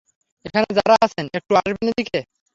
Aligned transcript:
এখানে 0.45 0.67
যারা 0.77 0.95
আছেন, 1.05 1.25
একটু 1.37 1.51
আসবেন 1.59 1.85
এদিকে? 1.91 2.19